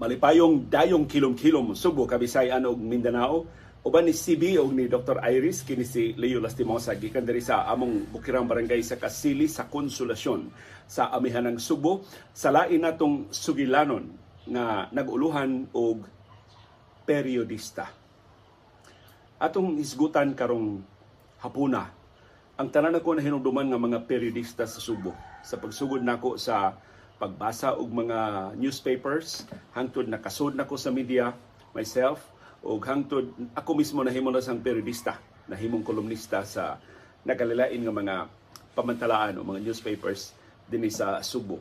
[0.00, 3.44] malipayong dayong kilom-kilom Subo, Kabisayan ug Mindanao
[3.84, 5.20] uban ni CB ug ni Dr.
[5.28, 10.48] Iris kini si Leo Lastimosa gikan diri sa among Bukirang Barangay sa Kasili sa Konsolasyon
[10.88, 14.08] sa amihan ng Subo sa lain natong sugilanon
[14.48, 16.08] nga naguluhan og
[17.04, 17.92] periodista.
[19.36, 20.80] Atong isgutan karong
[21.44, 21.92] hapuna
[22.56, 25.12] ang tanan ako na hinungduman nga mga periodista sa Subo
[25.44, 26.72] sa pagsugod nako sa
[27.20, 28.18] pagbasa og mga
[28.56, 29.44] newspapers
[29.76, 31.36] hangtod nakasud nako sa media
[31.76, 32.32] myself
[32.64, 36.80] ug hangtod ako mismo nahimo na sang periodista nahimong kolumnista sa
[37.28, 38.16] nagalilain nga mga
[38.72, 40.32] pamantalaan o mga newspapers
[40.64, 41.60] dinhi sa Subo.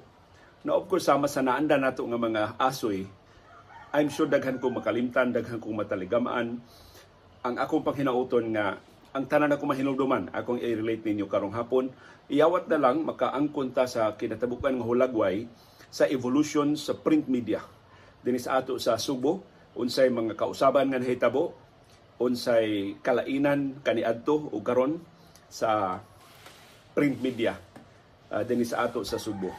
[0.63, 3.03] Na of course sama sa naanda nato nga mga asoy
[3.89, 6.61] I'm sure daghan ko makalimtan, daghan ko mataligamaan.
[7.41, 8.77] Ang akong panghinauton nga
[9.09, 11.89] ang tanan ako mahinungduman akong i-relate ninyo karong hapon.
[12.29, 15.49] Iyawat na lang makaangkon ta sa kinatabukan nga hulagway
[15.89, 17.65] sa evolution sa print media.
[18.21, 19.41] Dinhi sa ato sa Subo
[19.73, 21.57] unsay mga kausaban nga nahitabo
[22.21, 25.01] unsay kalainan kaniadto o karon
[25.49, 26.03] sa
[26.93, 27.57] print media
[28.29, 29.49] uh, dinhi sa ato sa Subo.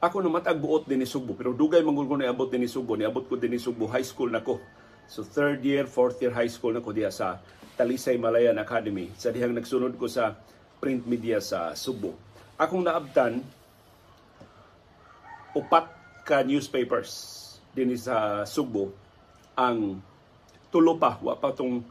[0.00, 3.38] Ako na matag buot dinhi Subo pero dugay mangul ko niabot dinhi Subo niabot ko
[3.38, 4.58] dinhi Subo high school nako
[5.10, 7.42] So third year, fourth year high school na ko diya sa
[7.74, 9.10] Talisay Malayan Academy.
[9.18, 10.38] Sa dihang nagsunod ko sa
[10.78, 12.14] print media sa Subo.
[12.54, 13.42] Akong naabtan,
[15.50, 15.90] upat
[16.22, 17.10] ka newspapers
[17.74, 18.94] din sa Subo
[19.58, 19.98] ang
[20.70, 21.82] tulo pa, wa pa tong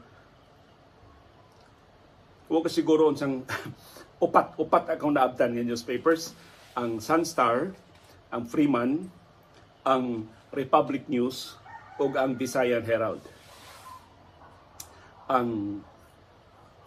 [2.48, 3.44] wa ka siguro unsang
[4.24, 6.32] upat upat akong naabtan nga newspapers
[6.72, 7.76] ang Sunstar,
[8.32, 9.12] ang Freeman,
[9.84, 10.24] ang
[10.56, 11.59] Republic News
[12.00, 13.20] ug ang Visayan Herald.
[15.28, 15.80] Ang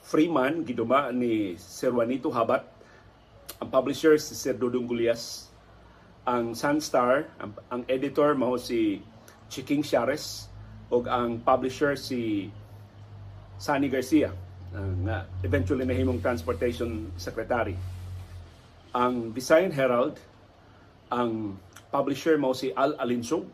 [0.03, 2.65] Freeman giduma ni Sir Juanito Habat,
[3.61, 5.47] ang publisher si Sir Dudong Gulias,
[6.25, 8.99] ang Sunstar, ang, ang editor mao si
[9.47, 10.49] Chiking Shares
[10.89, 12.51] ug ang publisher si
[13.61, 14.33] Sunny Garcia
[14.73, 17.77] nga uh, eventually nahimong transportation secretary.
[18.97, 20.17] Ang Visayan Herald,
[21.13, 21.61] ang
[21.93, 23.45] publisher mao si Al Alinsog,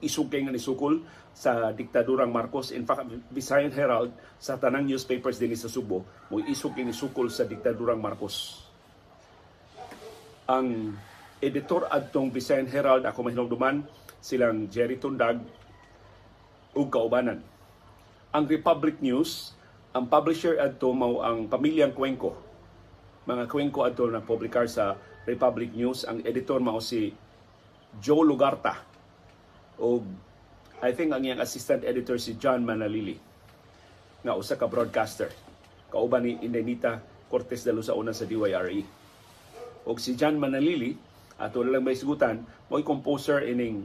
[0.00, 1.04] isug kay nga nisukol
[1.36, 2.72] sa diktadurang Marcos.
[2.72, 7.44] In fact, Visayan Herald sa tanang newspapers din sa Subo, mo isug kay nisukol sa
[7.44, 8.64] diktadurang Marcos.
[10.48, 10.96] Ang
[11.44, 13.84] editor adtong Visayan Herald ako mahinungduman
[14.24, 15.44] silang Jerry Tundag
[16.72, 17.44] ug kaubanan.
[18.32, 19.52] Ang Republic News,
[19.92, 22.32] ang publisher adto mao ang pamilyang Cuenco.
[23.28, 24.96] Mga Cuenco adto na publikar sa
[25.28, 27.12] Republic News, ang editor mao si
[28.02, 28.78] Joe Lugarta.
[29.78, 30.02] O
[30.84, 33.16] I think ang iyang assistant editor si John Manalili.
[34.24, 35.30] Nga usa ka broadcaster.
[35.88, 37.00] Kauban ni Indenita
[37.30, 39.04] Cortez de Lusauna sa DYRE
[39.84, 40.96] o si John Manalili
[41.36, 42.40] ato lang may sigutan
[42.72, 43.84] mo'y composer ining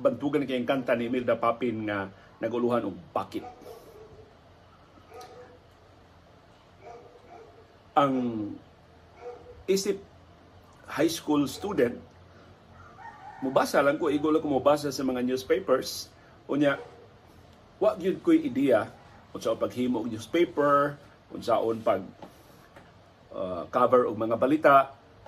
[0.00, 2.08] bantugan kayong kanta ni Imelda Papin nga
[2.40, 3.44] naguluhan og bakit.
[7.98, 8.14] Ang
[9.66, 9.98] isip
[10.86, 11.98] high school student
[13.44, 16.10] mubasa lang ko igol ko mubasa sa mga newspapers.
[16.50, 16.80] Unya
[17.78, 18.90] wa gyud koy ideya
[19.30, 20.98] unsa paghimo og newspaper
[21.30, 22.02] unsaon pag
[23.30, 24.76] uh, cover og mga balita.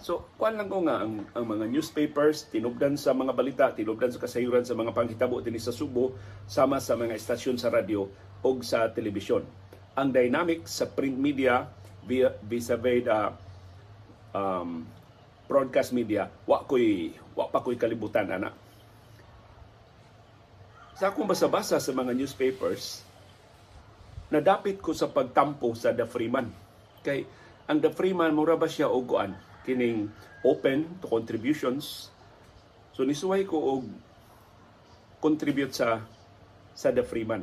[0.00, 4.18] So kuan lang ko nga ang, ang mga newspapers tinubdan sa mga balita tinubdan sa
[4.18, 6.16] kasayuran sa mga panghitabo dinhi sa Subo
[6.48, 8.08] sama sa mga estasyon sa radyo
[8.40, 9.44] ug sa telebisyon.
[10.00, 11.68] Ang dynamic sa print media
[12.08, 13.30] via vis-a-vis uh,
[14.32, 14.88] um,
[15.50, 18.54] broadcast media, wa ko'y, wa pa ko'y kalibutan, ana.
[20.94, 23.02] Sa akong basa-basa sa mga newspapers,
[24.30, 26.46] nadapit ko sa pagtampo sa The Freeman.
[27.02, 27.26] Kay
[27.66, 29.34] ang The Freeman, mura ba siya og kuan?
[29.66, 30.06] Kining
[30.46, 32.14] open to contributions.
[32.94, 33.90] So nisuway ko og
[35.18, 35.98] contribute sa
[36.78, 37.42] sa The Freeman.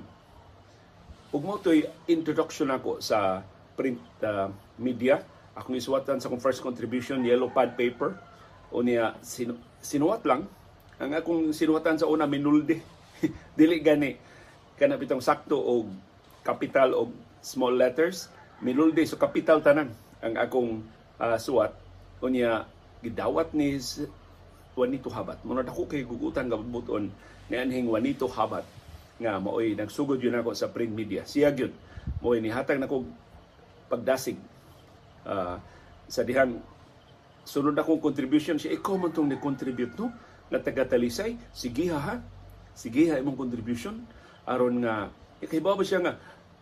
[1.35, 3.44] Ug mo to'y introduction ako sa
[3.75, 4.47] print uh,
[4.79, 5.19] media
[5.57, 8.13] akong isuwatan sa akong first contribution yellow pad paper.
[8.69, 10.45] O niya sinu- sinuwat lang.
[11.01, 12.80] Ang akong sinuwatan sa una minulde.
[13.57, 14.13] Dili gani.
[14.77, 15.89] Kana bitong sakto og
[16.45, 17.09] capital og
[17.42, 18.30] small letters.
[18.62, 19.89] Minulde so capital tanan
[20.21, 20.86] ang akong
[21.18, 21.74] uh, suwat.
[22.21, 22.69] O niya
[23.01, 23.81] gidawat ni
[24.77, 25.42] Juanito Habat.
[25.42, 27.10] Mo dako kay gugutan nga buton
[27.50, 28.65] ni anhing Juanito Habat
[29.18, 31.25] nga maoy nagsugod yun ako sa print media.
[31.25, 31.74] Siya gyud
[32.21, 33.03] mo'y nihatag nako
[33.92, 34.38] pagdasig
[35.27, 35.59] uh,
[36.07, 36.63] sa dihang
[37.44, 40.12] sunod akong contribution siya ikaw man tong ni-contribute no
[40.47, 42.15] nga taga Talisay sige ha ha
[42.71, 44.00] sige ha imong contribution
[44.47, 45.12] aron nga
[45.44, 46.13] ikahibaw ba siya nga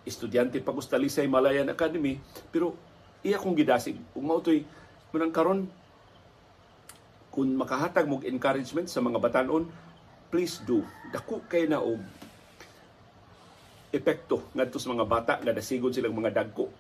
[0.06, 2.17] estudyante pa sa Talisay Malayan Academy
[2.50, 2.73] pero
[3.21, 4.65] iya kong gidasig ug mao toy
[5.13, 5.69] manang karon
[7.35, 9.67] kung makahatag mog encouragement sa mga batanon,
[10.31, 10.88] please do.
[11.12, 12.00] Dako kay na og
[13.91, 16.71] epekto ngadto sa mga bata nga dasigon silang mga dagko.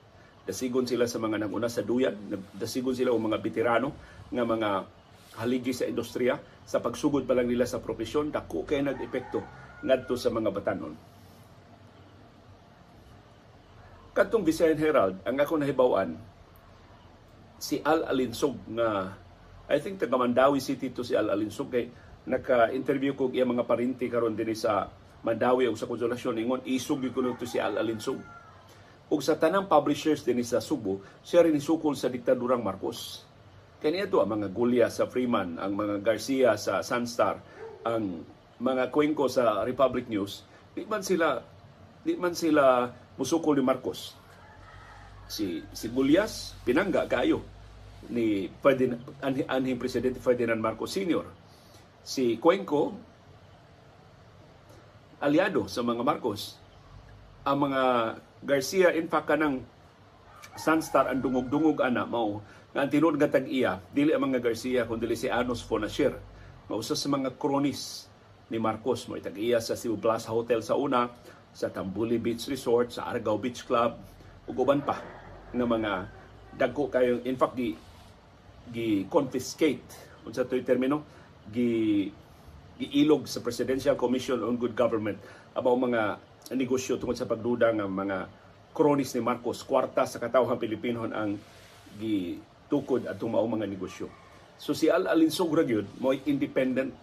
[0.45, 2.13] Dasigon sila sa mga nanguna sa duyan,
[2.53, 3.89] dasigon sila og mga veterano
[4.29, 4.69] nga mga
[5.41, 9.41] haligi sa industriya sa pagsugod pa lang nila sa propesyon dako kay nag-epekto
[9.81, 10.93] ngadto sa mga batanon.
[14.15, 16.15] Kadtong Visayan Herald, ang ako nahibawan,
[17.59, 19.11] si Al Alinsog nga
[19.65, 21.89] I think taga Mandawi City to si Al Alinsog kay
[22.29, 24.85] naka-interview ko iya mga parinti karon dinhi sa
[25.25, 28.21] Mandawi ug sa Konsolasyon ingon isog kuno to si Al Alinsog.
[29.05, 33.21] Ug sa tanang publishers dinhi sa Subo, siya rin isukol sa diktadurang Marcos.
[33.77, 37.37] Kaya ito ang mga Gulya sa Freeman, ang mga Garcia sa Sunstar,
[37.85, 38.25] ang
[38.57, 40.41] mga Cuenco sa Republic News,
[40.73, 41.37] di man sila
[42.01, 44.17] di man sila musukol ni Marcos.
[45.29, 47.45] Si si Gulyas pinangga kayo
[48.09, 51.25] ni Ferdinand, anhi, anhing Presidente Ferdinand Marcos Sr.
[52.05, 52.93] Si Cuenco,
[55.21, 56.57] aliado sa mga Marcos.
[57.45, 57.81] Ang mga
[58.43, 59.63] Garcia, in fact, kanang
[60.55, 62.39] Sunstar ang dungog-dungog ana mao.
[62.71, 66.15] Nga ang tinud nga tag-iya dili ang mga Garcia kundi si Anos Fonasher.
[66.71, 68.07] Mausa sa mga kronis
[68.47, 69.03] ni Marcos.
[69.11, 71.11] Mo tag-iya sa Cebu Plaza Hotel sa una
[71.51, 73.99] sa Tambuli Beach Resort sa Argao Beach Club
[74.47, 74.99] ug uban pa
[75.51, 75.91] nga mga
[76.55, 77.19] dagko kayo.
[77.27, 77.75] In fact gi
[78.71, 79.83] gi confiscate
[80.23, 81.03] unsa toy termino?
[81.51, 82.07] Gi
[82.79, 85.19] giilog sa Presidential Commission on Good Government.
[85.51, 86.01] About mga
[86.53, 88.17] negosyo tungkol sa pagduda ng mga
[88.75, 89.65] kronis ni Marcos.
[89.65, 91.39] Kwarta sa katawhang Pilipino ang
[91.97, 94.11] gitukod at mao mga negosyo.
[94.59, 96.93] So si Al Alinsog ra gyud mo independent.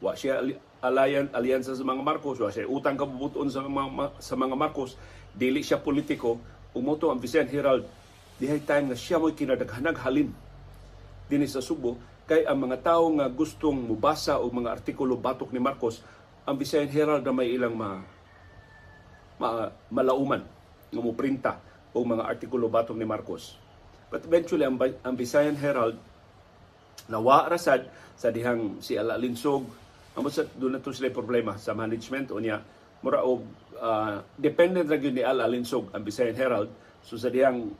[0.00, 0.40] Wa siya
[0.80, 4.96] alayan alyansa sa mga Marcos wa siya utang kabubuton sa mga sa mga Marcos.
[5.34, 6.40] Dili siya politiko.
[6.74, 7.84] Umoto ang Vicente Herald
[8.40, 10.30] dihay time nga siya mo kinadaghanag halin
[11.30, 12.00] dinhi sa Subo.
[12.24, 16.00] Kay ang mga tao nga gustong mubasa og mga artikulo batok ni Marcos
[16.48, 18.13] ang Visayan Herald na may ilang ma
[19.90, 20.42] malauman
[20.90, 21.52] nga mo printa
[21.94, 23.58] og mga artikulo batok ni Marcos.
[24.10, 25.98] But eventually ang, ang Visayan Herald
[27.10, 29.66] nawa rasad sa dihang si Ala Linsog
[30.14, 32.62] amo sa doon na to sila problema sa management o niya
[33.02, 33.42] mura og
[33.78, 36.70] uh, dependent ra gyud ni Al Alinsog ang Visayan Herald.
[37.02, 37.74] So sa dihang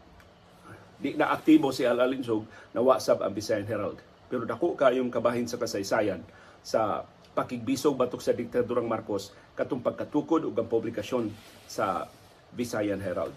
[0.98, 4.02] di na aktibo si Al Alinsog nawa sab ang Visayan Herald.
[4.26, 6.20] Pero dako kayong kabahin sa kasaysayan
[6.60, 11.28] sa pakigbisog batok sa diktadurang Marcos katong pagkatukod ug ang publikasyon
[11.66, 12.06] sa
[12.54, 13.34] Visayan Herald.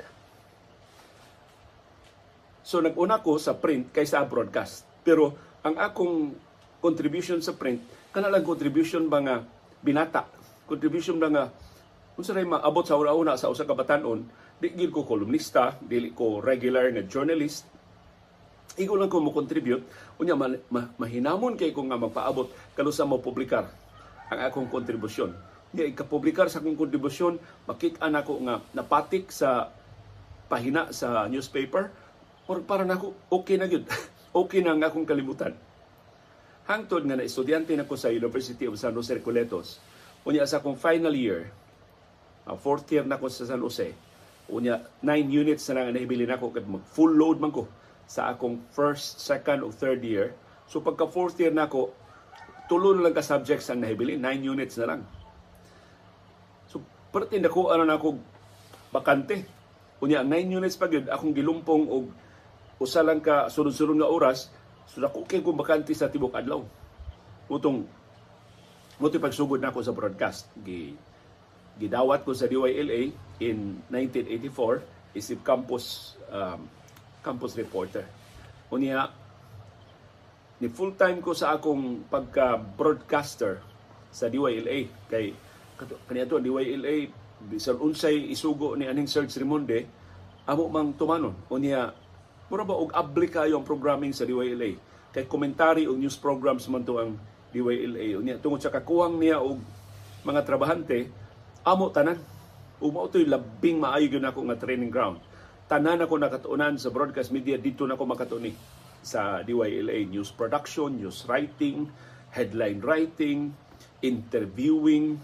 [2.61, 4.85] So nag-una ko sa print kaysa broadcast.
[5.01, 5.33] Pero
[5.65, 6.37] ang akong
[6.77, 7.81] contribution sa print
[8.13, 9.35] kana lang contribution ba nga
[9.81, 10.29] binata,
[10.69, 11.43] contribution ba nga
[12.17, 14.25] unsa ray maabot sa una-una sa usa ka batan-on,
[14.57, 17.69] di gid ko kolumnista, dili ko regular nga journalist,
[18.77, 19.81] Igo lang ko mo contribute,
[20.21, 23.65] unya ma, ma, mahinamon kay ko nga magpaabot kalusa mo publikar
[24.27, 25.31] ang akong kontribusyon.
[25.71, 29.71] Nga ikapublikar sa akong kontribusyon, makita nako nga napatik sa
[30.47, 31.91] pahina sa newspaper
[32.47, 33.83] or para nako okay na gyud.
[34.41, 35.55] okay na nga akong kalimutan.
[36.67, 39.79] Hangtod nga na estudyante nako sa University of San Jose Recoletos,
[40.27, 41.47] unya sa akong final year,
[42.43, 43.95] uh, fourth year nako sa San Jose,
[44.51, 47.67] unya nine units na lang nahibili nako kay full load man ko
[48.07, 50.31] sa akong first, second, o third year.
[50.71, 51.91] So pagka fourth year na ako,
[52.67, 55.01] tulo na lang ka subjects ang nahibili, nine units na lang.
[56.67, 58.19] So parte na ko, ano na ako,
[58.91, 59.47] bakante.
[59.97, 62.05] Kunya, nine units pa yun, akong gilumpong og
[62.77, 64.53] usa lang ka sunod-sunod nga oras,
[64.85, 66.61] so ako kay kong bakante sa tibok adlaw.
[67.49, 67.87] Utong,
[69.01, 70.51] muti pagsugod na ako sa broadcast.
[70.61, 70.93] Gi,
[71.81, 73.09] gidawat ko sa DYLA
[73.41, 76.67] in 1984, isip campus um,
[77.25, 78.05] campus reporter.
[78.69, 79.09] Unya,
[80.57, 83.61] ni full time ko sa akong pagka-broadcaster
[84.09, 84.89] sa DYLA.
[85.09, 85.33] Kay,
[86.09, 87.13] kaniya to, DYLA,
[87.45, 89.85] bisan unsay isugo ni aning Serge Rimonde,
[90.49, 91.37] amo mang tumanon.
[91.53, 91.93] Unya,
[92.49, 94.73] mura ba og abli kayo ang programming sa DYLA?
[95.13, 97.13] Kay komentary o news programs man to ang
[97.53, 98.17] DYLA.
[98.17, 99.61] Unya, tungod sa kakuhang niya og
[100.25, 101.07] mga trabahante,
[101.61, 102.17] amo tanan.
[102.77, 105.17] Uma ito'y labing maayo yun ako nga training ground
[105.67, 108.55] tanan ako nakatuunan sa broadcast media dito na ako makatuni
[109.07, 111.87] sa DYLA news production, news writing,
[112.35, 113.55] headline writing,
[114.03, 115.15] interviewing,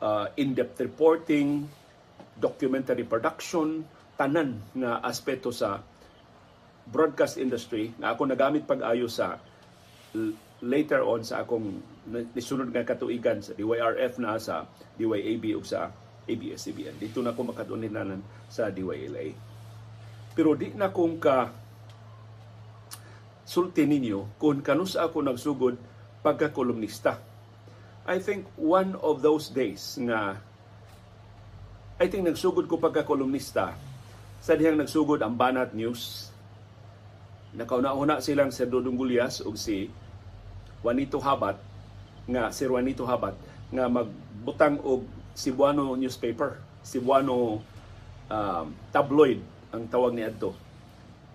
[0.00, 1.68] uh, in-depth reporting,
[2.40, 3.84] documentary production,
[4.16, 5.84] tanan nga aspeto sa
[6.88, 9.36] broadcast industry nga ako nagamit pag-ayo sa
[10.64, 11.78] later on sa akong
[12.34, 14.64] nisunod nga katuigan sa DYRF na sa
[14.96, 15.92] DYAB ug sa
[16.28, 16.96] ABS-CBN.
[16.98, 19.36] Dito na ko makatuninan sa DYLA.
[20.34, 21.67] Pero di na kong ka
[23.48, 25.80] sulti ninyo kung kanus ako nagsugod
[26.20, 27.16] pagka-kolumnista.
[28.04, 30.36] I think one of those days nga
[31.96, 33.72] I think nagsugod ko pagka-kolumnista
[34.44, 36.28] sa dihang nagsugod ang Banat News.
[37.56, 39.88] Nakauna-una silang si Dodong Gulyas ug si
[40.84, 41.56] Juanito Habat
[42.28, 43.32] nga si Juanito Habat
[43.72, 47.64] nga magbutang og Cebuano newspaper, Cebuano
[48.28, 49.40] um, tabloid
[49.72, 50.52] ang tawag ni adto.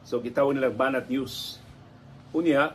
[0.05, 1.62] So gitawag nila Banat News.
[2.33, 2.73] Unya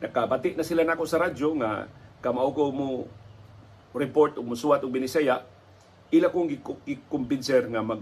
[0.00, 1.88] nakabati na sila nako sa radyo nga
[2.24, 2.88] kamao ko mo
[3.96, 5.40] report o musuwat og binisaya
[6.12, 6.52] ila kong
[6.84, 8.00] gikumbinser nga mag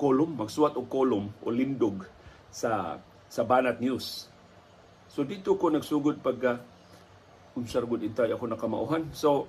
[0.00, 2.04] kolum magsuwat og kolum o lindog
[2.48, 3.00] sa
[3.30, 4.26] sa Banat News.
[5.12, 6.60] So dito ko nagsugod pagka
[7.54, 9.12] unsar gud intay ako nakamauhan.
[9.12, 9.48] So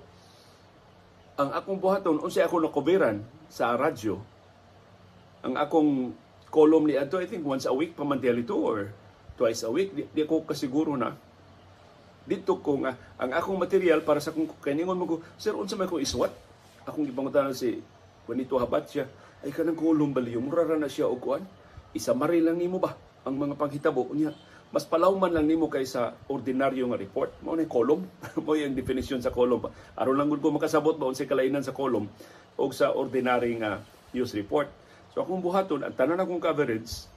[1.39, 4.19] ang akong buhaton unsay ako nakoberan sa radyo
[5.41, 6.13] ang akong
[6.53, 8.93] column ni adto I think once a week pa man ito or
[9.41, 11.17] twice a week di, di ko kasiguro na
[12.21, 15.98] dito ko nga ang akong material para sa kung kaningon mo sir unsa may ko
[15.98, 16.29] iswat?
[16.86, 17.81] Akong gipangutan si
[18.29, 19.10] Juanito Habat siya
[19.41, 21.41] ay kanang column baliyo mura na siya og kuan
[21.98, 22.93] isa mari lang nimo ba
[23.25, 24.05] ang mga panghitabo?
[24.13, 24.29] Unya
[24.69, 27.36] mas palawman lang nimo kaysa ordinaryo nga report.
[27.41, 28.05] Mo ni column
[28.45, 32.05] mo yung definition sa column aron lang gud ko makasabot ba unsay kalainan sa column
[32.53, 33.81] o sa ordinary nga
[34.13, 34.69] news report.
[35.17, 37.10] So akong buhaton ang tanan akong coverage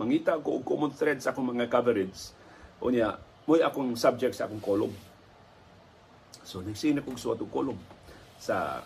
[0.00, 2.34] mangita ko og common thread sa akong mga coverage
[2.82, 4.94] unya mo akong subject sa akong column
[6.42, 7.80] so nagsin akong suwat og column
[8.38, 8.82] sa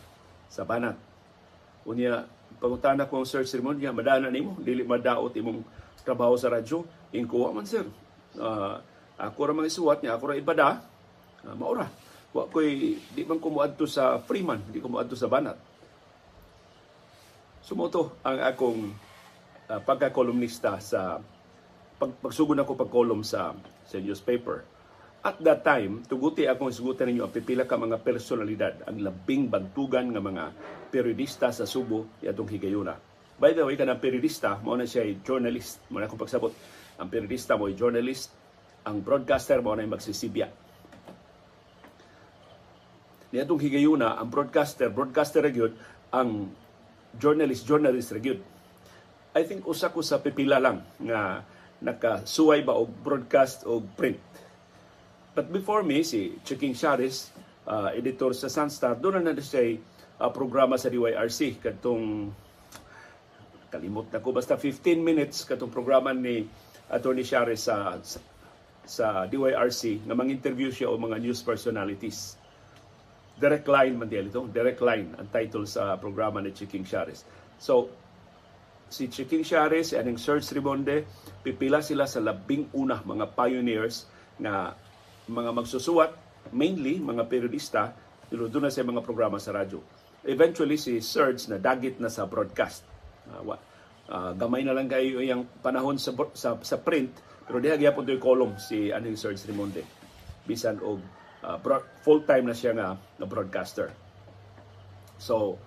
[0.49, 0.97] sa banat
[1.89, 2.29] unya
[2.61, 5.65] pangutana ko ang search ceremony madana nimo dili madaot imong
[6.05, 7.89] trabaho sa radyo Inkuha man sir.
[8.37, 8.77] Uh,
[9.17, 10.85] ako ra mga isuwat niya, ako ra ibada.
[11.41, 11.89] Uh, maura.
[12.37, 15.57] Wa koy di man ko moadto sa Freeman, di ko moadto sa Banat.
[17.65, 18.81] Sumoto ang akong
[19.69, 21.21] uh, pagka-columnista sa
[21.99, 23.53] pag, pagsugod ako pag-column sa
[23.85, 24.65] sa newspaper.
[25.19, 30.15] At that time, tuguti akong isugutan ninyo ang pipila ka mga personalidad, ang labing bantugan
[30.15, 30.45] nga mga
[30.95, 32.95] periodista sa Subo atong higayuna.
[33.39, 36.55] By the way, kanang periodista, mo na siya journalist, mo na akong pagsabot
[36.99, 38.35] ang periodista mo ay journalist,
[38.83, 40.51] ang broadcaster mo na magsisibya.
[43.31, 45.79] Niadtong higayuna, ang broadcaster, broadcaster gyud
[46.11, 46.51] ang
[47.15, 48.43] journalist, journalist gyud.
[49.37, 51.45] I think usa ko sa pipila lang nga
[51.85, 54.21] nakasuway ba og broadcast o print.
[55.37, 57.31] But before me, si Chiking Sharis,
[57.69, 59.79] uh, editor sa Sunstar, doon na na siya
[60.19, 61.63] uh, programa sa DYRC.
[61.63, 62.35] Katong,
[63.71, 66.49] kalimot na ko, basta 15 minutes katong programa ni
[66.91, 68.19] Attorney Shares sa, sa,
[68.83, 72.35] sa DYRC na mang-interview siya o mga news personalities.
[73.39, 74.43] Direct line man diyan ito.
[74.51, 77.23] Direct line ang title sa programa ni Chiking Shares.
[77.63, 77.87] So,
[78.89, 81.05] si Chiking Shares, si Aning Serge Ribonde,
[81.45, 84.09] pipila sila sa labing una mga pioneers
[84.41, 84.73] na
[85.29, 86.13] mga magsusuwat,
[86.53, 87.93] mainly mga periodista,
[88.29, 89.81] doon na sa mga programa sa radyo.
[90.25, 92.85] Eventually, si Serge na dagit na sa broadcast.
[93.29, 93.57] Uh,
[94.09, 97.13] uh, gamay na lang kayo yung panahon sa, sa, sa print
[97.49, 99.85] pero diha gyapon to column si Aning Serge Rimonde
[100.49, 101.01] bisan og
[101.45, 101.57] uh,
[102.05, 103.93] full time na siya nga na broadcaster
[105.21, 105.61] so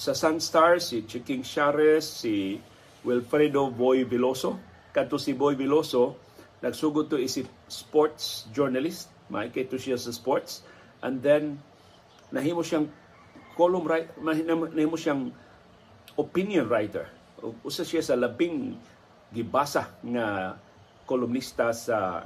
[0.00, 2.56] sa Sunstar si Chiking Shares si
[3.04, 4.56] Wilfredo Boy Veloso.
[4.96, 6.16] Kadto si Boy Veloso
[6.64, 9.12] nagsugod to isip sports journalist.
[9.28, 10.64] Maikay to siya sa sports.
[11.04, 11.60] And then
[12.32, 12.88] nahimo siyang
[13.60, 15.36] column writer nahimo siyang
[16.16, 17.04] opinion writer.
[17.60, 18.80] Usa siya sa labing
[19.28, 20.56] gibasa nga
[21.04, 22.24] kolumnista sa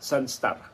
[0.00, 0.73] Sunstar.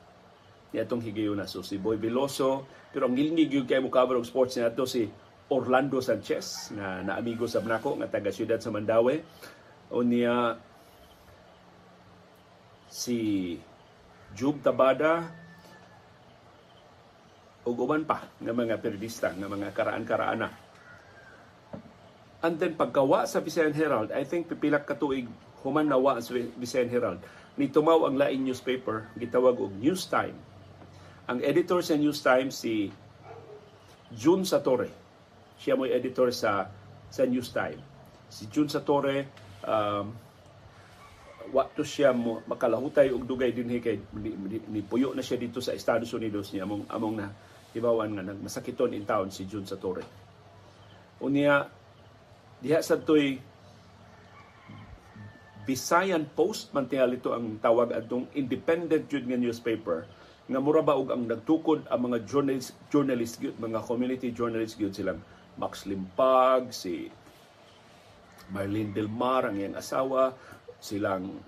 [0.70, 1.46] Niatong higayuna.
[1.50, 5.10] So si Boy Veloso, pero ang gilingig yung kayo mukha og sports niya to si
[5.50, 9.18] Orlando Sanchez, na naamigo sa Bnaco, nga taga siyudad sa Mandawi.
[9.90, 10.54] O niya
[12.86, 13.58] si
[14.30, 15.26] Jub Tabada,
[17.66, 20.70] ug uban pa nga mga periodista nga mga karaan-karaana
[22.40, 25.28] And then pagkawa sa Visayan Herald, I think pipilak katuig
[25.60, 27.20] human nawa sa Visayan Herald.
[27.60, 30.32] Ni tumaw ang lain newspaper, gitawag og News Time.
[31.30, 32.90] Ang editor sa News Time si
[34.10, 34.90] June Satore.
[35.54, 36.66] Siya mo editor sa
[37.06, 37.78] sa News Time.
[38.26, 39.30] Si June Satore
[39.62, 40.10] um,
[41.54, 46.10] wato siya mo makalahutay og dugay dinhi kay ni, puyo na siya dito sa Estados
[46.10, 47.30] Unidos niya among among na
[47.78, 50.02] ibawan nga nagmasakiton in town si June Satore.
[51.22, 51.62] Unya
[52.58, 53.38] diha sa toy
[55.62, 60.10] Visayan Post man ito ang tawag adtong independent jud nga newspaper
[60.50, 64.90] nga mura ba og ang nagtukod ang mga journalist journalist gyud mga community journalist gyud
[64.90, 65.22] silang
[65.54, 67.06] Max Limpag si
[68.50, 70.34] Marlene Delmar ang iyang asawa
[70.82, 71.38] silang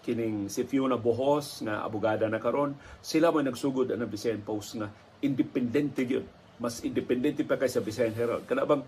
[0.00, 2.78] kining si Fiona Bohos nga abogada na karon.
[3.02, 4.88] Sila man nagsugod ang Visayan Post nga
[5.20, 6.24] independente gyud
[6.56, 8.48] mas independente pa kay sa Visayan Herald.
[8.48, 8.80] Kana bang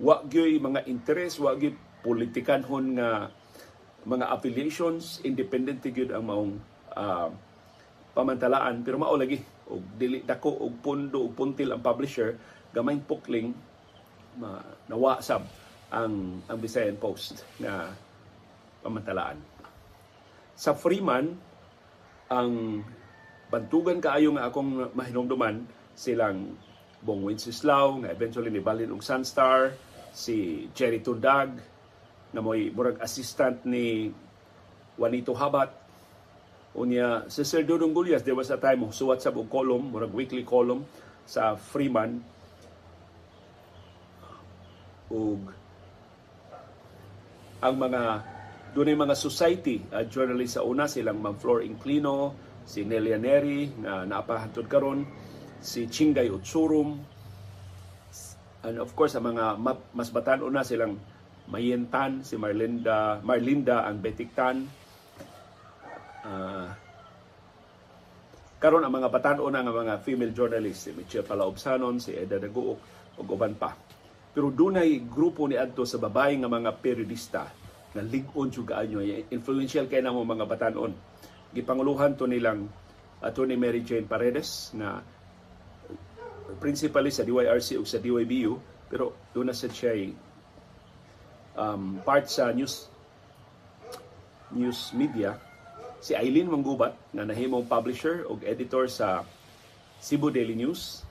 [0.00, 3.30] wa gyoy mga interest wa gyud politikanhon nga
[4.08, 6.52] mga affiliations independente gyud ang maong
[6.96, 7.30] uh,
[8.20, 8.84] pamantalaan.
[8.84, 9.40] Pero mao lagi
[9.72, 12.36] og dili dako og pundo og puntil ang publisher
[12.76, 13.56] gamay pukling
[14.36, 14.60] ma,
[14.92, 15.48] nawa sab
[15.90, 17.88] ang ang Visayan Post na
[18.84, 19.40] pamantalaan.
[20.54, 21.32] Sa Freeman
[22.28, 22.84] ang
[23.50, 25.64] bantugan kaayo nga akong mahinungduman
[25.96, 26.54] silang
[27.00, 29.74] Bong Wenceslao nga eventually ni Balin og Sunstar
[30.12, 31.58] si Jerry Tundag
[32.30, 34.14] na mo'y murag assistant ni
[34.94, 35.79] Juanito Habat
[36.78, 40.86] unya si Sir Dudong Gulyas there was a time suwat sa column murag weekly column
[41.26, 42.22] sa Freeman
[45.10, 45.50] ug
[47.60, 48.02] ang mga
[48.70, 54.06] doon mga society uh, journalist sa una silang Ma'am Flor Inclino, si Nelia Neri na
[54.06, 55.02] naapahantod karon,
[55.58, 56.94] si Chingay Utsurum,
[58.62, 59.58] and of course ang mga
[59.90, 60.94] mas batan una silang
[61.50, 64.70] Mayentan, si Marlinda, Marlinda ang Betiktan.
[68.60, 72.78] Karon ang mga batan una nga mga female journalists, si Michelle Palaobsanon, si Eda Daguok,
[73.16, 73.72] ug uban pa.
[74.30, 77.48] Pero dunay grupo ni adto sa babae nga mga periodista
[77.90, 79.02] nga ligon jud kaayo
[79.34, 80.94] influential kay namo mga batanon.
[81.50, 82.70] Gipanguluhan to nilang
[83.24, 85.02] Attorney Mary Jane Paredes na
[86.62, 88.52] principally sa DYRC o sa DYBU
[88.86, 89.94] pero doon na sa siya
[91.54, 92.90] um, part sa news
[94.50, 95.38] news media
[96.00, 99.22] si Eileen Manggubat na nahimong publisher o editor sa
[100.00, 101.04] Cebu Daily News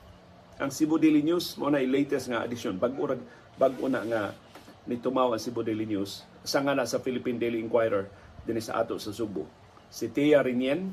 [0.60, 3.08] ang Cebu Daily News mo na latest nga edition bag-o
[3.55, 4.24] bag-o na nga
[4.89, 8.12] ni tumaw ang Cebu Daily News sa nga na sa Philippine Daily Inquirer
[8.43, 9.48] din sa ato sa Subo.
[9.93, 10.91] Si Tia Rinien,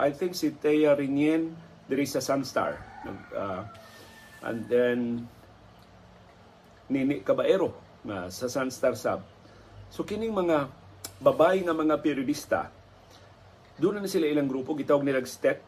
[0.00, 1.52] I think si Tia Rinien
[1.86, 2.80] diri sa Sunstar.
[3.36, 3.62] Uh,
[4.46, 4.98] and then
[6.88, 9.22] Nini Caballero nga sa Sunstar Sub.
[9.92, 10.70] So kining mga
[11.22, 12.66] babae nga mga periodista,
[13.78, 15.62] doon na sila ilang grupo, gitawag nilang STET.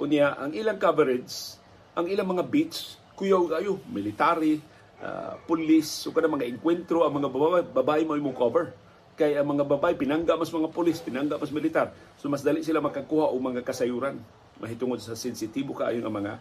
[0.00, 1.60] Unya, ang ilang coverage,
[1.92, 4.58] ang ilang mga beats, kuyaw kayo, military,
[5.04, 8.72] uh, pulis, so kada mga enkwentro ang mga babae, babae mo imong cover.
[9.18, 11.90] Kay ang mga babae pinangga mas mga pulis, pinangga mas militar.
[12.22, 14.14] So mas dali sila makakuha og mga kasayuran
[14.62, 16.32] mahitungod sa sensitibo kaayo nga mga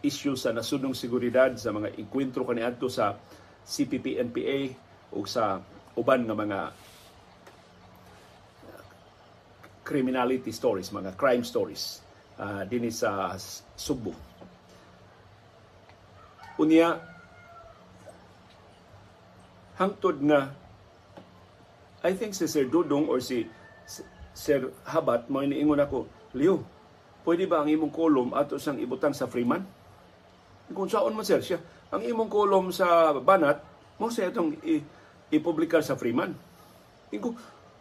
[0.00, 3.16] issue sa nasunong seguridad sa mga enkwentro kaniadto sa
[3.64, 4.58] CPP NPA
[5.12, 5.60] o sa
[5.96, 6.58] uban nga mga
[9.86, 12.02] criminality stories, mga crime stories
[12.42, 13.38] uh, dinhi sa
[13.78, 14.10] Subo.
[16.58, 16.98] Unya,
[19.78, 20.50] hangtod nga
[22.02, 23.46] I think si Sir Dudong or si
[24.36, 26.62] Sir Habat mo iniingon ako, Leo,
[27.24, 29.64] pwede ba ang imong kolom ato sang ibutang sa Freeman?
[30.70, 31.58] Kung saan mo sir siya,
[31.90, 33.62] ang imong kolom sa Banat,
[33.96, 34.58] mo siya itong
[35.32, 36.34] ipublikar sa Freeman.
[37.10, 37.34] Ingo,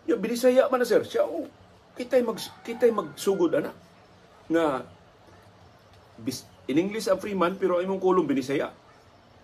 [0.10, 1.46] ya binisaya man na sir, siya, oh,
[1.96, 3.72] kitay mag kitay magsugod ana
[4.52, 4.86] nga
[6.20, 8.72] bis, in English ang Freeman pero imong kolom binisaya.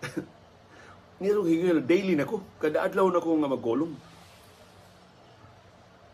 [1.22, 3.90] Niro higil daily nako, kada adlaw nako nga magkolom.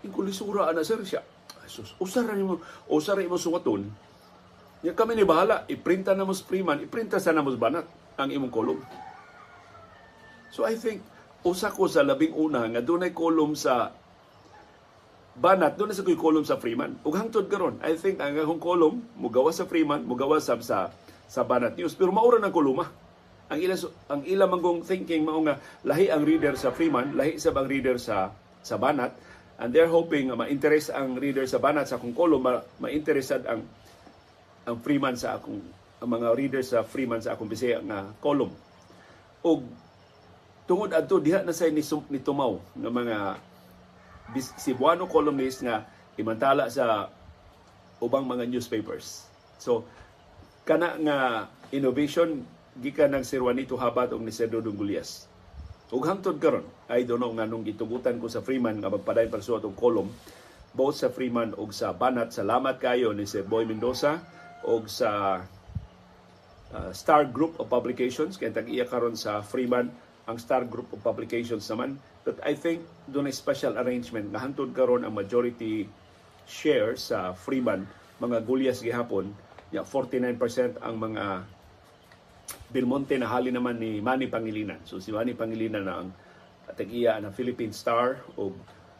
[0.04, 1.24] Ing kulisura ana sir siya.
[1.68, 3.88] Jesus, usara nimo, usara imo suwaton.
[4.80, 7.84] Ya kami ni bahala, iprinta na mo sa Freeman, iprinta sa namos banat
[8.16, 8.80] ang imong kolom.
[10.52, 11.04] So I think
[11.44, 13.92] usa ko sa labing una nga dunay kolom sa
[15.38, 16.98] banat doon sa kuy kolom sa Freeman.
[17.06, 20.90] Ug hangtod karon, I think ang akong kolom mugawa sa Freeman, mugawa sab sa
[21.28, 22.88] sa Banat News pero maura ng koloma
[23.48, 23.76] ang ila
[24.08, 27.96] ang ila manggong thinking mao nga lahi ang reader sa Freeman, lahi sa bang reader
[28.00, 28.32] sa
[28.64, 29.12] sa Banat
[29.60, 32.44] and they're hoping ma-interest ang reader sa Banat sa akong kolom,
[32.80, 33.62] ma-interested ang
[34.68, 35.60] ang Freeman sa akong
[35.98, 38.52] ang mga reader sa Freeman sa akong Bisaya nga kolom.
[39.42, 39.64] Og
[40.68, 41.80] tungod adto diha na say ni,
[42.12, 43.16] ni tumaw nga mga
[44.36, 45.88] Cebuano columnist nga
[46.20, 47.08] imantala sa
[48.02, 49.26] ubang mga newspapers.
[49.56, 49.86] So
[50.68, 51.18] kana nga
[51.72, 52.44] innovation
[52.78, 55.26] gikan ng Sir Juanito Habat o ni Sir Dodong Gulyas.
[55.88, 59.74] Ug hangtod karon, I don't know nganong gitugutan ko sa Freeman nga magpadayon pagsuot og
[59.74, 60.08] kolom
[60.76, 62.36] both sa Freeman ug sa Banat.
[62.36, 64.20] Salamat kayo ni Sir Boy Mendoza
[64.68, 65.40] ug sa
[66.76, 69.88] uh, Star Group of Publications kay tag-iya karon sa Freeman
[70.28, 71.96] ang Star Group of Publications naman.
[72.22, 74.44] But I think doon ay special arrangement nga
[74.76, 75.88] karon ang majority
[76.44, 77.88] share sa Freeman
[78.20, 79.32] mga gulyas gihapon.
[79.72, 81.48] Ya 49% ang mga
[82.68, 84.84] Belmonte na hali naman ni Manny Pangilinan.
[84.84, 86.10] So si Manny Pangilinan na ang
[86.68, 88.52] At iya ang Philippine Star o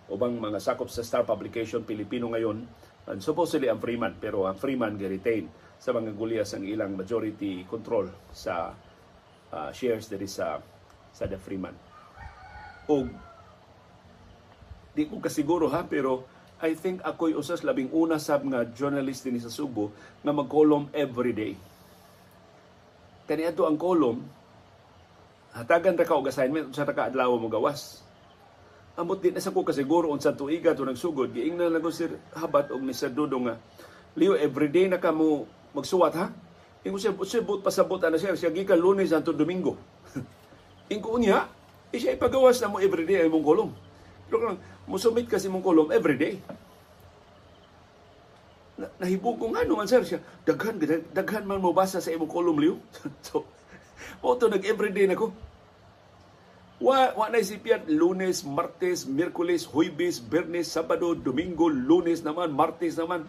[0.08, 2.64] ubang mga sakop sa Star Publication Pilipino ngayon
[3.12, 5.44] and supposedly ang Freeman pero ang Freeman gi-retain
[5.76, 8.72] sa mga gulyas ang ilang majority control sa
[9.52, 10.56] uh, shares diri sa
[11.12, 11.74] sa The Freeman.
[12.88, 13.04] O
[14.98, 16.26] di ko kasiguro ha pero
[16.58, 19.94] I think ako'y usas labing una sab nga journalist din sa Subo
[20.26, 21.54] nga mag-column every day.
[23.30, 24.26] Kaniadto ang column
[25.54, 28.02] hatagan ra ka og assignment sa ka adlaw mo gawas.
[28.98, 32.74] Amot din na sa ko kasiguro unsa tuiga to nagsugod giingnan lang ko sir habat
[32.74, 33.56] og ni Sir Dudong nga
[34.18, 35.46] Leo everyday na ka mo
[35.78, 36.34] magsuwat ha.
[36.82, 39.78] Ingo siya siya but pasabot ana siya siya gikan Lunes hangtod Domingo.
[40.88, 41.48] Ingo niya,
[41.92, 43.70] eh, siya ipagawas na mo everyday ay mong kolom.
[44.28, 46.40] Pero kung musumit kasi mong kolom everyday.
[48.80, 50.80] Na, nahibog ko nga naman sir siya, daghan,
[51.12, 52.80] daghan man mo basa sa imong kolom liyo.
[53.26, 53.44] so,
[54.24, 55.34] o to nag everyday na ko.
[56.78, 63.26] Wa, wa na isipyan, lunes, martes, mirkules, huibis, bernes, sabado, domingo, lunes naman, martes naman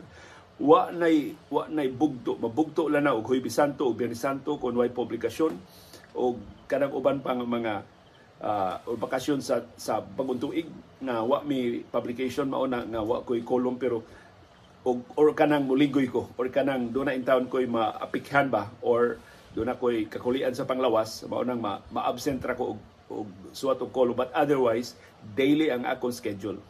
[0.60, 4.76] wa nay wa nay bugto mabugto lang na og Huwebes Santo og Biyernes Santo kun
[4.76, 5.56] way publikasyon
[6.16, 7.82] og kanang uban pang mga
[8.42, 10.70] uh, o bakasyon sa sa paguntuig
[11.02, 14.04] nga wa mi publication mao na nga wa koy kolum pero
[14.86, 19.20] og or kanang muligoy ko or kanang do na in town koy maapikhan ba or
[19.54, 23.82] do na koy kakulian sa panglawas mao nang ma, ma-absent ra ko og, og suwat
[23.82, 24.94] og kolum but otherwise
[25.36, 26.62] daily ang akong schedule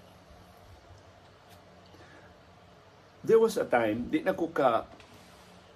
[3.23, 4.87] there was a time, di na ko ka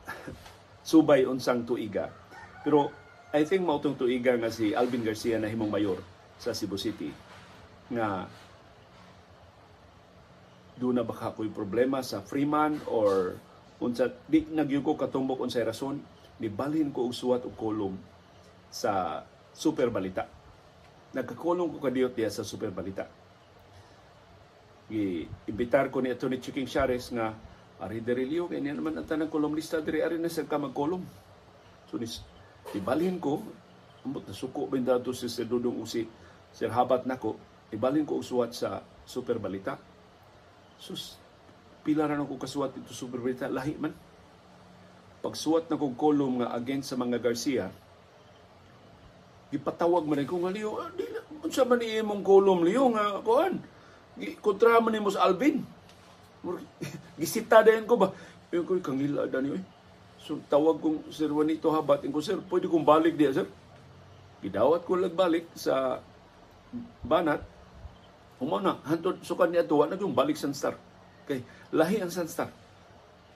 [0.90, 2.12] subay unsang tuiga.
[2.64, 2.92] Pero
[3.34, 5.98] I think mautong tuiga nga si Alvin Garcia na himong mayor
[6.38, 7.10] sa Cebu City
[7.90, 8.30] nga
[10.78, 13.38] do na baka ko'y problema sa Freeman or
[13.82, 15.98] unsa di nagyuko katumbok unsay rason
[16.38, 17.98] ni balhin ko og suwat og kolom
[18.74, 19.22] sa
[19.54, 20.26] Super Balita.
[21.14, 23.06] Nagkakulong ko kadiyot diya sa Super Balita
[24.94, 26.38] i-imbitar ko ni Atty.
[26.38, 27.34] Chiking Shares nga
[27.82, 31.04] ari diri liyo kay niya naman ang tanang kolumnista diri ari na sa ka magkolom.
[31.90, 31.98] So
[32.72, 33.44] ibalhin ko
[34.08, 36.08] ambot na suko ba dato si Sir Dudong Usi
[36.56, 37.36] Sir Habat nako
[37.74, 39.76] ibalhin ko usuwat sa Super Balita.
[40.78, 41.18] Sus
[41.84, 43.92] pila ra ko kasuwat ito Super Balita lahi man.
[45.26, 47.72] Pagsuwat na kong kolom nga against sa mga Garcia,
[49.56, 53.56] ipatawag man ko nga liyo, ah, di na, unsa man imong kolom liyo nga kuan
[54.44, 55.64] kontra man mo sa Alvin.
[57.20, 58.12] Gisita din ko ba?
[58.52, 59.64] Yung ko kangila dani oy.
[60.24, 63.48] So tawag kong Sir Juanito Habat, ko sir, pwede kong balik diya sir.
[64.40, 66.00] Gidawat ko lang balik sa
[67.04, 67.44] banat.
[68.40, 70.76] Umo na, hantod sukan niya tuwa na yung balik sa Star.
[71.28, 72.52] Kay lahi ang Sunstar.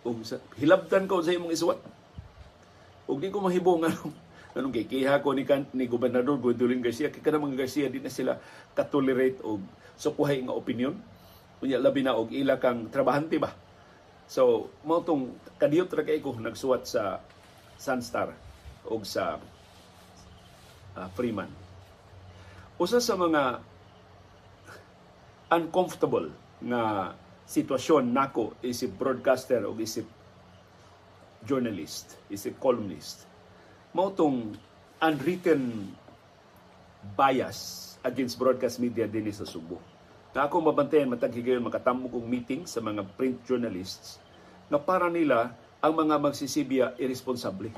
[0.04, 0.23] Ug
[0.60, 1.80] hilabtan ko sa imong isuwat.
[3.08, 4.12] Ug di ko mahibong anong
[4.58, 8.10] anong kikiha ko ni kan ni gobernador Gwendolyn Garcia kay kada mga Garcia di na
[8.10, 8.39] sila
[8.73, 9.62] katolerate og
[10.00, 10.97] sukuhay nga opinion
[11.62, 13.54] unya labi na og ila kang trabahante ba
[14.28, 17.24] so mao tong kadiyot ra kay ko nagsuwat sa
[17.78, 18.34] Sunstar
[18.86, 19.40] og sa
[20.98, 21.50] uh, Freeman
[22.78, 23.63] usa sa mga
[25.50, 26.30] uncomfortable
[26.62, 27.13] nga
[27.48, 30.06] sitwasyon nako isip broadcaster o isip
[31.48, 33.24] journalist, isip columnist.
[33.96, 34.60] Mao tong
[35.00, 35.94] unwritten
[37.16, 39.80] bias against broadcast media din sa Subo.
[40.36, 44.20] Na ako mabantayan matag higayon makatamo kong meeting sa mga print journalists
[44.68, 47.72] na para nila ang mga magsisibya irresponsable.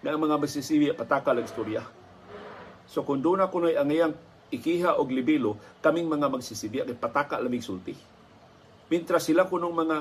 [0.00, 1.84] Na ang mga magsisibya patakal ang istorya.
[2.88, 4.14] So kung doon ako na ang iyang
[4.50, 7.94] ikiha og libelo, kaming mga magsisibya kay pataka lamig sulti.
[8.90, 9.96] Mintra sila kunong mga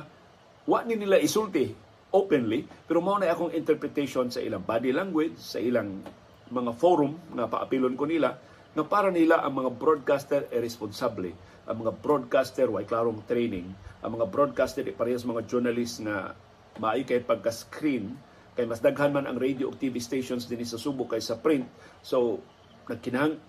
[0.65, 1.69] wa ni nila isulti
[2.09, 6.01] openly, pero mao na akong interpretation sa ilang body language, sa ilang
[6.49, 8.33] mga forum nga paapilon ko nila,
[8.77, 11.33] na para nila ang mga broadcaster ay responsable.
[11.65, 13.69] Ang mga broadcaster way klarong training.
[14.05, 16.37] Ang mga broadcaster ay parehas mga journalist na
[16.77, 18.13] maay kay pagka-screen
[18.59, 21.63] kay mas daghan man ang radio o TV stations din sa Subo kay sa print.
[22.03, 22.43] So
[22.91, 23.39] nagkinahang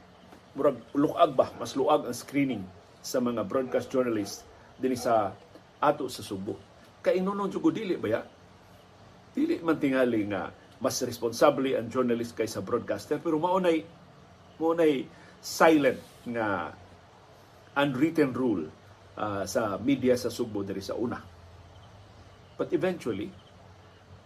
[0.54, 2.62] murag luag ba mas luag ang screening
[3.02, 4.46] sa mga broadcast journalists
[4.78, 5.34] din sa
[5.82, 6.54] ato sa Subo.
[7.02, 8.22] Kay inunon jud dili ba ya?
[9.34, 10.46] Dili man tingali nga
[10.78, 13.82] mas responsable ang journalist kaysa broadcaster pero maunay
[14.60, 15.08] maunay
[15.40, 15.96] silent
[16.28, 16.76] nga
[17.80, 18.68] unwritten rule
[19.16, 21.16] uh, sa media sa Subo diri sa una.
[22.60, 23.32] But eventually,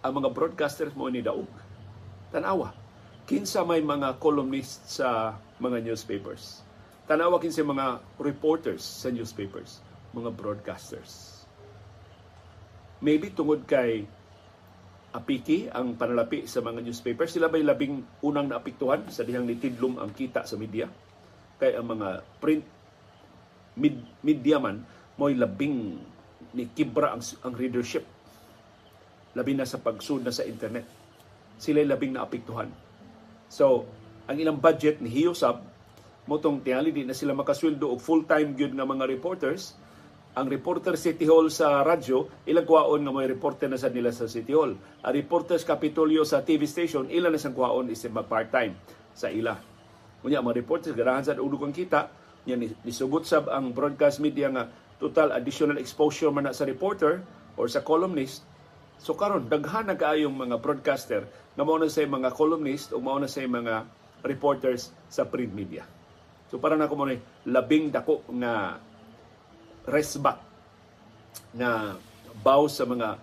[0.03, 1.47] ang mga broadcasters mo ni daog.
[2.35, 2.75] Tanawa.
[3.25, 6.67] Kinsa may mga columnists sa mga newspapers.
[7.07, 9.81] Tanawa kinsa mga reporters sa newspapers,
[10.13, 11.45] mga broadcasters.
[13.01, 14.09] Maybe tungod kay
[15.15, 17.31] apiki ang panalapi sa mga newspapers.
[17.31, 20.91] Sila ba'y labing unang naapektuhan sa dihang nitidlom ang kita sa media?
[21.59, 22.09] kay ang mga
[22.43, 22.65] print
[23.79, 24.83] mid, media man
[25.19, 25.99] mo'y labing
[26.55, 28.05] ni kibra ang, ang readership
[29.35, 30.87] labi na sa pagsud na sa internet
[31.59, 32.71] sila labing naapektuhan
[33.51, 33.87] so
[34.27, 35.63] ang ilang budget ni Hiyosab
[36.27, 39.77] motong tingali di na sila makasweldo og full-time gyud nga mga reporters
[40.35, 44.27] ang reporter City Hall sa radyo, ilang kuwaon nga may reporter na sa nila sa
[44.27, 44.75] City Hall.
[44.75, 48.75] Ang reporters Kapitolyo sa TV station, ilan na sang kuwaon is mag-part-time
[49.15, 49.55] sa ila.
[50.27, 52.11] Kunya mga reporters ganahan sa ulo kang kita,
[52.51, 54.67] nya nisugot sab ang broadcast media nga
[54.99, 57.23] total additional exposure man na sa reporter
[57.55, 58.43] or sa columnist.
[58.99, 63.23] So karon daghan na kaayong mga broadcaster nga mao na sa mga columnist o mao
[63.23, 63.87] na sa mga
[64.27, 65.87] reporters sa print media.
[66.51, 67.07] So para na ko mo
[67.47, 68.83] labing dako nga
[69.89, 70.41] resback
[71.55, 71.99] na
[72.41, 73.21] baw sa mga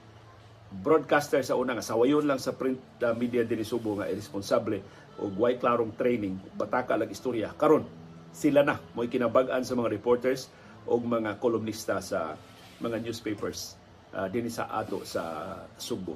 [0.71, 4.80] broadcaster sa una nga sawayon lang sa print uh, media din Subo nga irresponsable
[5.19, 7.84] o way klarong training bataka lang istorya karon
[8.32, 10.47] sila na mo'y kinabag-an sa mga reporters
[10.88, 12.39] o mga kolumnista sa
[12.80, 13.76] mga newspapers
[14.15, 16.15] uh, din sa ato sa Subo.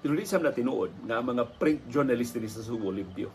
[0.00, 3.30] Pero di na tinuod nga mga print journalist din sa Subo limpyo.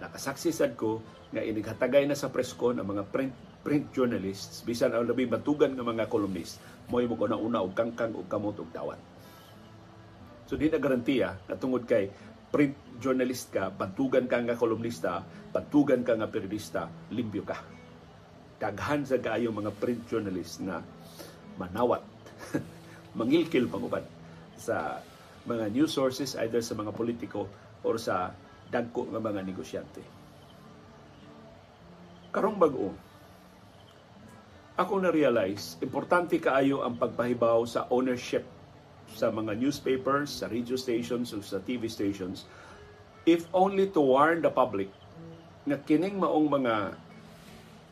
[0.00, 1.02] Nakasaksi sad ko
[1.34, 3.34] nga inighatagay na sa presko ng mga print
[3.66, 8.14] print journalists, bisan ang labi batugan ng mga columnist, mo mo na una og kangkang
[8.14, 9.02] og kamot og dawat.
[10.46, 12.06] So di na garantiya na tungod kay
[12.54, 15.18] print journalist ka, batugan ka nga kolumnista,
[15.50, 17.58] batugan ka nga periodista, limpyo ka.
[18.62, 20.78] Daghan sa kayo mga print journalist na
[21.58, 22.06] manawat,
[23.18, 24.06] mangilkil panguban
[24.54, 25.02] sa
[25.42, 27.50] mga news sources either sa mga politiko
[27.82, 28.30] or sa
[28.70, 30.06] dagko nga mga negosyante.
[32.30, 32.94] Karong bag-o,
[34.76, 38.44] ako na-realize, importante kaayo ang pagpahibaw sa ownership
[39.08, 42.44] sa mga newspapers, sa radio stations, o sa TV stations,
[43.24, 44.92] if only to warn the public
[45.64, 46.92] nga kining maong mga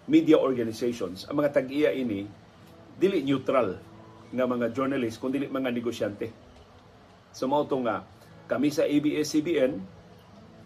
[0.05, 2.29] media organizations, ang mga tag-iya ini,
[3.01, 3.81] dili neutral
[4.29, 6.29] nga mga journalist, kundi dili mga negosyante.
[7.33, 8.05] So mao nga,
[8.45, 9.73] kami sa ABS-CBN,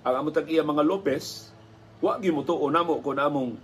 [0.03, 1.55] ang amo tag-iya mga Lopez,
[2.03, 3.55] wa gyud mo tuo namo kun among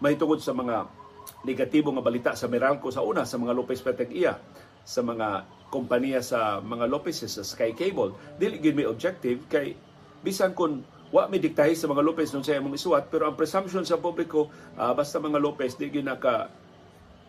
[0.00, 1.01] mahitungod sa mga
[1.42, 4.38] negatibo nga balita sa Meralco sa una sa mga Lopez Peteg-iya
[4.82, 8.12] sa mga kompanya sa mga Lopez sa Sky Cable.
[8.36, 9.74] Dili gid may objective kay
[10.20, 10.82] bisan kun
[11.12, 14.48] wa mi diktahi sa mga Lopez nung sa imong isuwat pero ang presumption sa publiko
[14.80, 16.48] uh, basta mga Lopez di gyud naka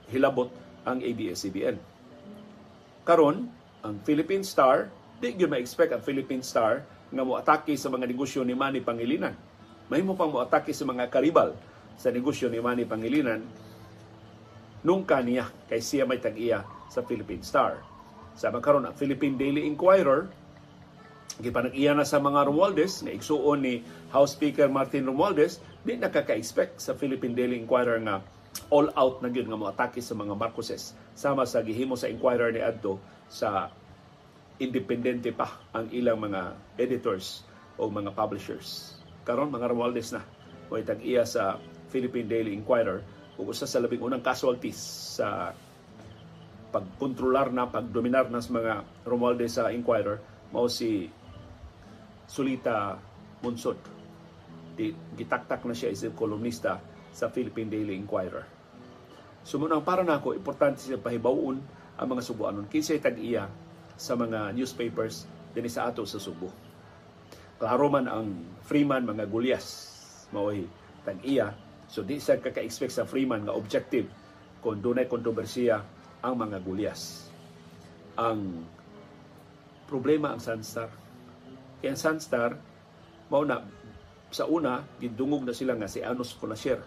[0.08, 0.48] hilabot
[0.88, 1.76] ang ABS-CBN
[3.04, 3.52] karon
[3.84, 4.88] ang Philippine Star
[5.20, 9.38] di gyud ma-expect ang Philippine Star nga mo atake sa mga negosyo ni Manny Pangilinan.
[9.88, 11.54] Mahimo pang mo atake sa mga karibal
[11.94, 13.46] sa negosyo ni Manny Pangilinan
[14.84, 17.80] nung kaniya kay siya may tag-iya sa Philippine Star.
[18.36, 20.28] Sa magkaroon ang Philippine Daily Inquirer,
[21.40, 23.82] gipanag-iya na sa mga Romualdez, nga igsuon ni
[24.14, 28.22] House Speaker Martin Romualdez, di nakaka-expect sa Philippine Daily Inquirer nga
[28.70, 32.54] all out na gyud nga mo atake sa mga Marcoses sama sa gihimo sa Inquirer
[32.54, 33.74] ni adto sa
[34.62, 37.42] independente pa ang ilang mga editors
[37.82, 39.02] o mga publishers.
[39.26, 40.22] Karon mga Romualdez na
[40.70, 41.58] mo tag-iya sa
[41.90, 43.02] Philippine Daily Inquirer
[43.44, 44.80] ug usa sa labing unang casualties
[45.20, 45.52] sa
[46.72, 48.74] pagkontrolar na, pagdominar ng mga
[49.06, 50.18] Romualdez sa Inquirer
[50.56, 51.06] mao si
[52.24, 52.96] Sulita
[53.44, 53.78] Munsod.
[54.74, 56.82] Di, gitaktak na siya isang kolumnista
[57.14, 58.48] sa Philippine Daily Inquirer.
[59.44, 61.62] Sumunang para na ako, importante siya pahibawon
[62.00, 62.66] ang mga Subuanon.
[62.72, 63.46] Kinsay tag-iya
[63.94, 66.50] sa mga newspapers din sa ato sa Subo.
[67.62, 68.34] Klaro man ang
[68.66, 69.94] Freeman, mga gulyas,
[70.34, 70.66] mao'y
[71.06, 71.54] tag-iya
[71.94, 74.10] So di sa kaka-expect sa Freeman nga objective
[74.66, 75.78] kung dunay kontrobersiya
[76.26, 77.30] ang mga gulyas.
[78.18, 78.66] Ang
[79.86, 80.90] problema ang Sunstar.
[81.78, 82.58] Kaya ang Sunstar,
[83.30, 83.62] mao na
[84.34, 86.82] sa una, gidungog na sila nga si Anos Conasier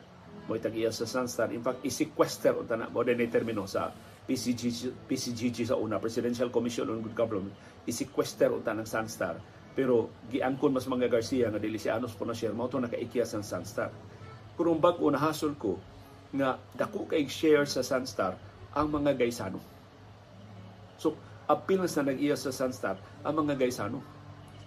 [0.51, 1.55] mo tagiya sa Sunstar.
[1.55, 3.95] In fact, i-sequester unta na mo din termino sa
[4.27, 7.55] PCG, PCGG sa una, Presidential Commission on Good Government,
[7.87, 9.39] i-sequester unta ng Sunstar.
[9.71, 13.95] Pero giangkon mas mga Garcia nga dili si Anos Conasier, mao to nakaikiya sa Sunstar
[14.57, 15.77] kung bag-o nahasol ko
[16.33, 18.35] nga dako kay share sa Sunstar
[18.73, 19.61] ang mga gaysano.
[20.97, 21.17] So,
[21.47, 24.01] apil na nag-iya sa Sunstar ang mga gaysano.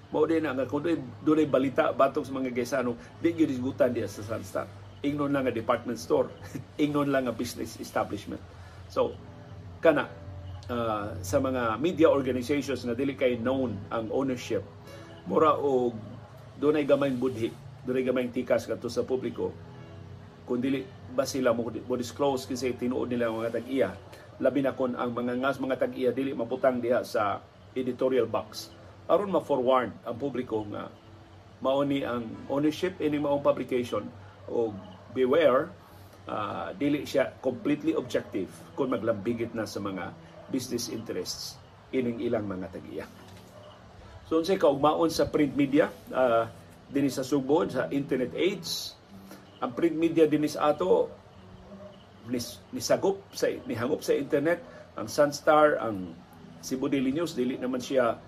[0.09, 0.81] Mao din nga kung
[1.21, 4.65] doon balita batong sa mga gaysano, di gyud isgutan diya sa Sunstar.
[5.05, 6.29] Ingnon lang nga department store,
[6.83, 8.41] ingnon lang nga business establishment.
[8.89, 9.13] So,
[9.81, 10.09] kana
[10.69, 14.65] uh, sa mga media organizations na dili kay known ang ownership,
[15.29, 15.93] mura og
[16.57, 17.53] dunay gamay budhi,
[17.85, 19.68] dunay gamay tikas kadto sa publiko
[20.49, 20.81] kung dili
[21.13, 23.89] ba sila mo, mo disclose kasi tinuod nila mga tag-iya
[24.41, 27.37] labi na kon ang mga ngas mga tag-iya dili maputang diha sa
[27.77, 28.73] editorial box
[29.05, 30.89] aron ma-forward ang publiko nga
[31.61, 34.09] mao ni ang ownership ini maong publication
[34.49, 34.73] o
[35.13, 35.69] beware
[36.25, 40.09] uh, dili siya completely objective kung maglambigit na sa mga
[40.49, 41.59] business interests
[41.93, 43.05] ining ilang mga tagiya.
[44.29, 46.45] So unsay kaugmaon sa print media uh,
[46.89, 48.97] dinhi sa Subo sa internet age
[49.59, 51.11] ang print media dinhi sa ato.
[52.29, 54.63] Nis, nisagop sa nihangop sa internet.
[54.95, 56.13] Ang Sunstar ang
[56.59, 58.19] Cebu Daily News dili naman siya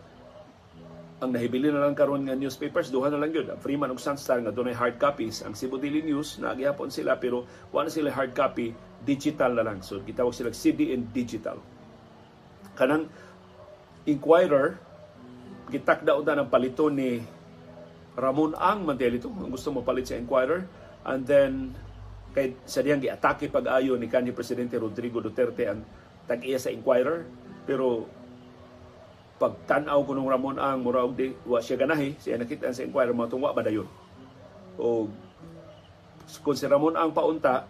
[1.22, 2.90] ang nahibili na lang karon nga newspapers.
[2.90, 5.46] Duha na lang gyud ang Freeman ug Sunstar nga dunay hard copies.
[5.46, 8.74] Ang Cebu Daily News nagyapon sila pero wala sila hard copy.
[9.06, 9.86] Digital na lang.
[9.86, 11.62] So gitawag sila CD and digital.
[12.74, 13.06] Kanang
[14.10, 14.82] Inquirer
[15.70, 17.22] gitakda unta ng palito ni
[18.18, 20.66] Ramon Ang Mantelito ang gusto mo palit sa Inquirer
[21.08, 21.74] and then
[22.32, 25.84] kay sa diyang giatake pag-ayo ni kanhi presidente Rodrigo Duterte ang
[26.26, 27.28] tag-iya sa Inquirer.
[27.68, 28.08] Pero
[29.42, 33.10] pagtanaw ko nung Ramon ang mura og di wa siya ganahi siya nakita sa inquiry
[33.10, 33.90] mo tungwa ba dayon?
[34.78, 35.10] O
[36.46, 37.66] kung si Ramon ang paunta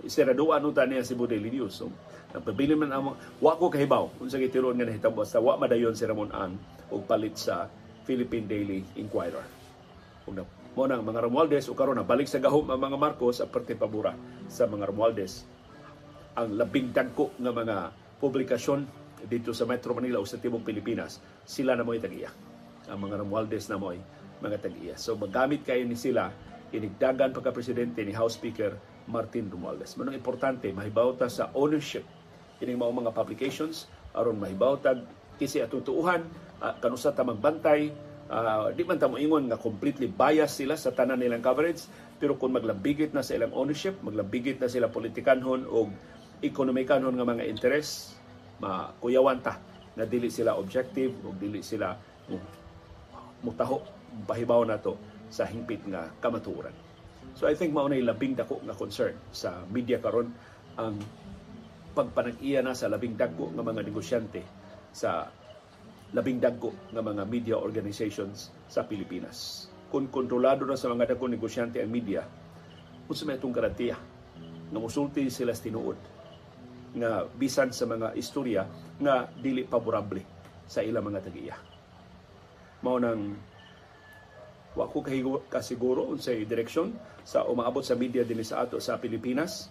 [0.00, 1.92] isiraduan unta niya si Daily News so
[2.32, 3.12] napabili man ang
[3.44, 6.56] wa ko kahibaw unsa gitiron nga nahitabo sa wa madayon si Ramon ang
[6.88, 7.68] og palit sa
[8.08, 9.44] Philippine Daily Inquirer.
[10.32, 10.42] Na
[10.76, 14.14] mo nang mga Romualdez o karon na balik sa gahom ang mga Marcos ang pabura
[14.46, 15.46] sa mga Romualdez
[16.38, 17.76] ang labing dagko nga mga
[18.22, 18.80] publikasyon
[19.26, 22.32] dito sa Metro Manila o sa Tibong Pilipinas, sila na mo'y tag-iya.
[22.88, 24.00] Ang mga Romualdez na mo'y
[24.40, 24.94] mga tag-iya.
[24.96, 26.32] So magamit kayo ni sila,
[26.72, 28.78] inigdagan pagka-presidente ni House Speaker
[29.10, 29.98] Martin Romualdez.
[29.98, 32.06] Manong importante, mahibaw ta sa ownership
[32.60, 35.00] ining mao mga publications aron mahibaw tag
[35.40, 36.20] kisi atutuuhan
[36.60, 37.88] uh, kanusa ta magbantay
[38.30, 41.84] uh, di man ta moingon nga completely bias sila sa tanan nilang coverage
[42.22, 45.90] pero kung maglambigit na sa ilang ownership maglambigit na sila politikanhon o
[46.40, 48.14] ekonomikanhon nga mga interes
[48.62, 49.58] makuyawan ta
[49.98, 51.98] na dili sila objective o dili sila
[53.42, 53.82] mutaho
[54.28, 54.94] pahibaw na to
[55.30, 56.74] sa hingpit nga kamaturan.
[57.38, 60.34] So I think mao na labing dako nga concern sa media karon
[60.76, 60.98] ang
[61.94, 64.42] pagpanag-iya na sa labing dako nga mga negosyante
[64.90, 65.30] sa
[66.10, 69.70] labing dagko nga mga media organizations sa Pilipinas.
[69.90, 72.26] Kung kontrolado na sa mga dako negosyante ang media,
[73.10, 73.98] unsa may itong garantiya
[74.70, 75.98] nga musulti sila sa tinuod
[76.94, 78.62] nga bisan sa mga istorya
[78.98, 80.22] nga dili favorable
[80.66, 81.56] sa ilang mga tagiya.
[82.82, 83.34] Mao nang
[84.78, 85.02] wa ko
[85.50, 86.94] kasiguro unsay direksyon
[87.26, 89.70] sa umaabot sa media dinhi sa ato sa Pilipinas.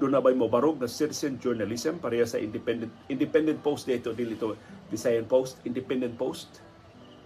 [0.00, 4.32] Doon na ba mo barog na citizen journalism pareha sa independent independent post dito dili
[4.40, 4.56] to
[4.88, 6.64] Visayan Post, Independent Post?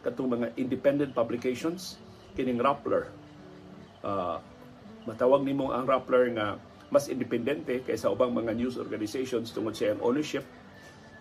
[0.02, 1.96] Katong mga independent publications
[2.34, 3.08] kining Rappler.
[4.02, 4.42] Uh,
[5.06, 6.58] matawag nimo ang Rappler nga
[6.90, 10.42] mas independente kaysa ubang mga news organizations tungod sa ownership.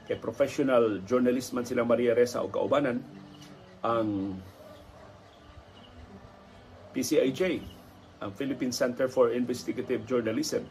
[0.10, 3.00] Kay professional journalist man sila Maria Reza o kaubanan
[3.86, 4.34] ang
[6.98, 7.62] PCIJ
[8.20, 10.66] ang Philippine Center for Investigative Journalism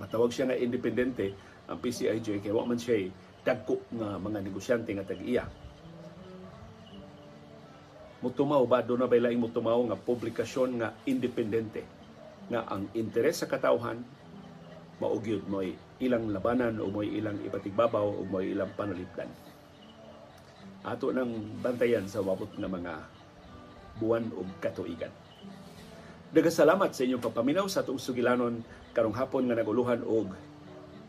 [0.00, 1.36] matawag siya nga independente
[1.70, 3.12] ang PCIJ kay wa man siya
[3.44, 5.44] dagko nga mga negosyante nga tag-iya
[8.20, 11.84] mutumaw ba do na bay laing mutumaw nga publikasyon nga independente
[12.50, 14.02] nga ang interes sa katawhan
[15.00, 15.72] maugyod mo'y
[16.04, 19.32] ilang labanan o mo'y ilang ipatigbabaw o mo'y ilang panalipdan.
[20.84, 21.32] Ato nang
[21.64, 22.92] bantayan sa wabot ng mga
[23.96, 25.12] buwan o katuigan.
[26.30, 28.62] Dagasalamat sa inyong papaminaw sa atong sugilanon
[28.94, 30.30] karong hapon nga naguluhan og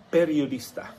[0.09, 0.89] periodista.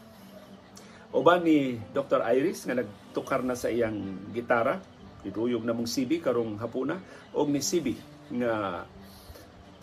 [1.11, 2.23] Uban ni Dr.
[2.31, 4.79] Iris nga nagtukar na sa iyang gitara,
[5.27, 7.03] ituyog na mong CB karong hapuna,
[7.35, 7.99] og ni CB
[8.39, 8.87] nga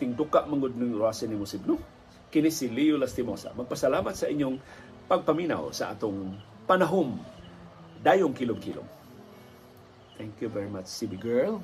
[0.00, 1.76] tingduka mangod ng rasa ni Musibno.
[2.32, 3.52] Kini si Leo Lastimosa.
[3.52, 4.56] Magpasalamat sa inyong
[5.04, 6.32] pagpaminaw sa atong
[6.64, 7.20] panahom
[8.00, 8.88] dayong kilom-kilom.
[10.16, 11.60] Thank you very much, CB Girl.